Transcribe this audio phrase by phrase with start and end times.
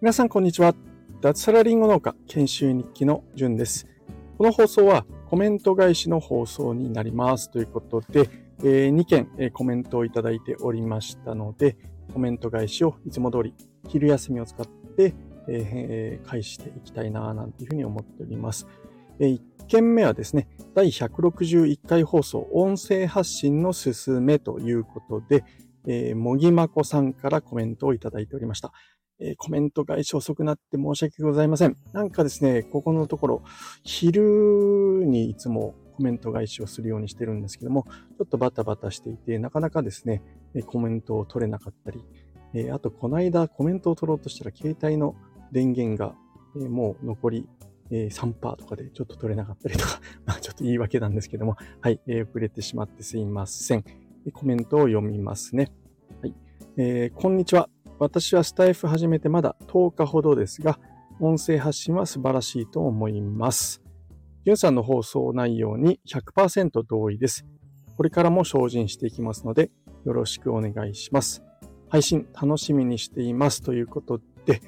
[0.00, 0.74] 皆さん、こんにちは。
[1.20, 3.88] 脱サラリンゴ農家研修日記のじゅんです。
[4.38, 7.50] この放送はコメント返しの放送になります。
[7.50, 8.28] ということで、
[8.60, 11.76] えー、2件、えー、コメントをいただいておりましたので、
[12.12, 13.54] コメント返しをいつも通り
[13.88, 15.14] 昼休みを使って、
[15.48, 18.68] えー、返していきたいな、なんていうふうに思っております。
[19.18, 19.40] えー、
[19.70, 25.44] 件目はですね、第161回放送、音声発信のすすめということで、
[25.86, 28.72] えー、もぎまこさんからコメントをいただいておりました。
[29.20, 31.76] えー、コメント返し遅くなって申し訳ございません。
[31.92, 33.42] なんかですね、ここのところ、
[33.84, 37.84] 昼にいつもコメント返しをするようにしてるんですけども、
[38.18, 40.22] ちょっとバタバタしていて、なかなかですね、
[40.66, 42.04] コメントを取れなかったり、
[42.54, 45.14] えー、あと、この間コメントを取ろうとしたら、携帯の
[45.52, 46.16] 電源が、
[46.56, 47.48] えー、もう残り、
[47.90, 50.00] えー、3%とかでちょっと取れなかったりとか、
[50.40, 53.84] ちょっと言い訳なんですけども、はい、えー、遅れてしまってすいません。
[54.32, 55.72] コメントを読みますね。
[56.20, 56.34] はい、
[56.76, 57.68] えー、こんにちは。
[57.98, 60.78] 私はスタイフ始めてまだ10日ほどですが、
[61.20, 63.82] 音声発信は素晴らしいと思います。
[64.44, 67.44] ジュンさんの放送内容に100%同意です。
[67.96, 69.70] これからも精進していきますので、
[70.06, 71.42] よろしくお願いします。
[71.90, 73.60] 配信楽しみにしています。
[73.60, 74.62] ということで、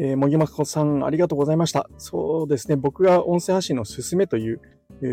[0.00, 1.90] えー、もぎまこさんありがとうございました。
[1.98, 2.76] そうですね。
[2.76, 4.60] 僕が音声発信のすすめという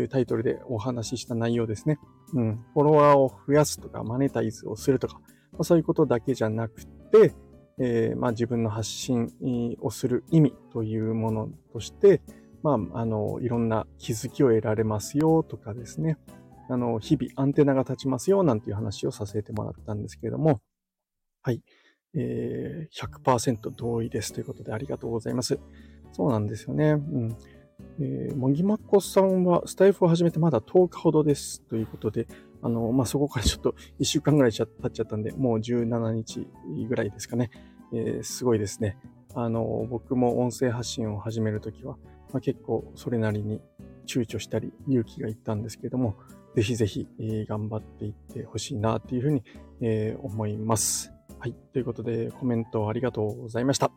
[0.08, 1.98] タイトルでお話しした内容ですね。
[2.34, 2.64] うん。
[2.72, 5.18] フォロワーを増やすとか、マネタイズをするとか、
[5.52, 7.34] まあ、そういうことだけじゃなくて、
[7.78, 12.22] えー、まあ、自分の発信をする意味というものとして、
[12.62, 16.16] まあ、あの、いろんな気づきを得られますよとかですね、
[16.70, 20.60] あの、日々アンテナが立ちますよなんていう話をさせてもらったんですけれども、
[21.42, 21.60] はい、
[22.16, 25.58] えー、100%同意ですということでありがとうございます。
[26.12, 26.92] そうなんですよね。
[26.92, 27.36] うん。
[28.00, 32.26] えー、もぎまこさんはスタイフを始めてまだ10日ほどですということで、
[32.62, 36.46] あの、まあ、そこからちょっと1週間ぐらい経っちゃったんで、もう17日
[36.88, 37.50] ぐらいですかね。
[37.92, 38.98] えー、すごいですね。
[39.34, 41.96] あの、僕も音声発信を始めるときは、
[42.32, 43.60] まあ、結構それなりに
[44.06, 46.16] 躊躇したり勇気がいったんですけれども、
[46.54, 49.44] ぜひぜひ、えー、頑張っていってほしいなっていうふうに、
[49.82, 51.15] えー、思います。
[51.46, 51.54] はい。
[51.72, 53.92] ということで、コメントありがとうございました。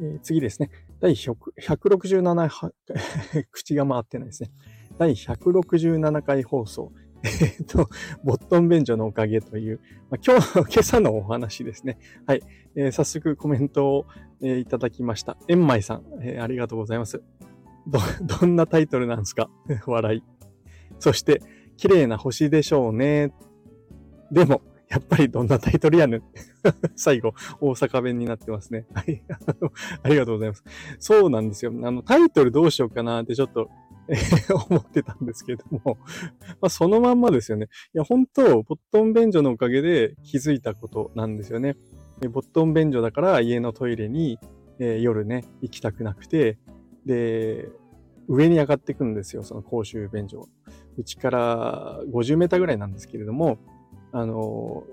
[0.00, 0.70] えー、次ですね。
[1.00, 2.50] 第167、
[3.52, 4.50] 口が回ってないですね。
[4.96, 6.92] 第167回放送。
[7.58, 7.90] えっと、
[8.24, 11.98] ボットン便所のおかげという、まあ、今日、 今朝のお話ですね。
[12.26, 12.42] はい。
[12.74, 14.06] えー、早速コメントを、
[14.40, 15.36] えー、いただきました。
[15.48, 17.22] えんまいさん、えー、ありがとうございます。
[17.86, 19.50] ど、どんなタイトルなんですか？
[19.86, 20.22] 笑い。
[21.00, 21.42] そして、
[21.76, 23.34] 綺麗な星でしょうね。
[24.32, 24.62] でも、
[24.96, 26.22] やっぱりどんなタイトルやねん。
[26.96, 28.86] 最後、大阪弁になってますね。
[28.94, 29.22] はい。
[30.02, 30.64] ありがとうございます。
[30.98, 31.72] そうなんですよ。
[31.82, 33.68] あの、タイトルどうしようかなってちょっと
[34.08, 34.16] え
[34.70, 35.98] 思ってたんですけども、
[36.60, 37.68] まあ、そのまんまですよね。
[37.94, 41.76] いや、本当ボットン便所のおかげで気づいたことなんですよね。
[42.30, 44.38] ボットン便所だから家のトイレに、
[44.78, 46.58] えー、夜ね、行きたくなくて、
[47.04, 47.68] で、
[48.28, 50.48] 上に上がっていくんですよ、その公衆便所。
[50.96, 53.58] うちから50メーターぐらいなんですけれども、
[54.16, 54.84] あの、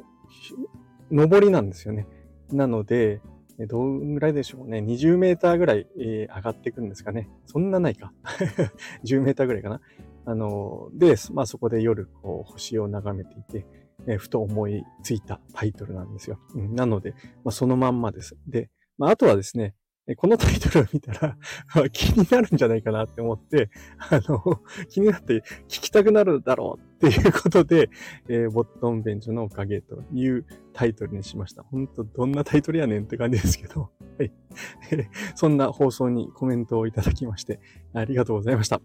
[1.10, 2.08] 上りなんですよね。
[2.52, 3.22] なので、
[3.70, 4.80] どんぐらいでしょうね。
[4.80, 7.30] 20メーターぐらい、えー、上がっていくんですかね。
[7.46, 8.12] そんなないか。
[9.06, 9.80] 10メーターぐらいかな。
[10.26, 13.66] あの、で、まあそこで夜、こう、星を眺めていて、
[14.08, 16.38] えー、ふと思いついたタイトルなんですよ。
[16.56, 17.14] うん、なので、
[17.46, 18.36] まあそのまんまです。
[18.48, 19.74] で、まああとはですね、
[20.18, 21.38] このタイトルを見たら
[21.94, 27.90] 気になるんじゃないかなって思って、あの、気になって聞きたくなるだろうっていうことで、
[28.30, 31.64] えー、ボットンベンチのおかげというタイトルにしました。
[31.64, 34.32] ほんと、どんなタイトルやねんって感じですけど、はい。
[35.36, 37.60] そんな放送にコメントをいただきまして、
[37.94, 38.82] ありがとうございました。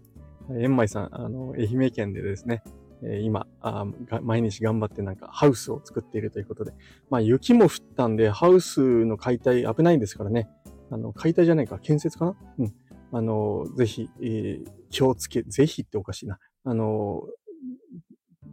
[0.51, 2.63] えんまいさん、あの、愛媛県でですね、
[3.03, 3.87] え今あ、
[4.23, 6.73] 毎日頑張ってなんかハウスを作っているということで、
[7.11, 10.49] まあ雪も降ったんで、ハウスの解体危ないんですからね、
[10.91, 12.37] あの、解体じゃないか、建設かな？
[12.59, 12.75] うん。
[13.13, 16.39] あの、ぜひ、えー、気をつけ、ぜひっておかしいな。
[16.65, 17.23] あの、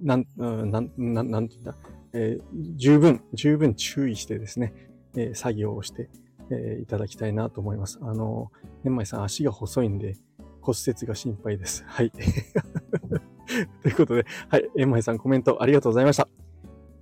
[0.05, 1.75] なん、なん、なん、なんて言った、
[2.13, 4.73] えー、十分、十分注意してですね、
[5.17, 6.09] えー、作業をして、
[6.51, 7.99] えー、いただきたいなと思います。
[8.01, 8.51] あの、
[8.83, 10.15] 年前さん足が細いんで
[10.61, 11.83] 骨折が心配です。
[11.87, 12.11] はい。
[13.81, 16.27] ということで、はい、円前さんコメントありがとうございました。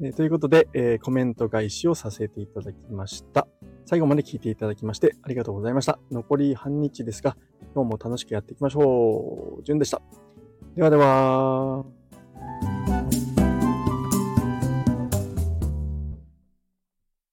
[0.02, 3.48] えー、ということで、え、コメント返しをさせていただきました。
[3.86, 6.00] 最後まで聞いていただきましてありがとうございました。
[6.10, 7.36] 残り半日ですが、
[7.76, 9.64] 今日も楽しくやっていきましょう。
[9.64, 10.02] じゅんでした。
[10.76, 12.03] ではでは。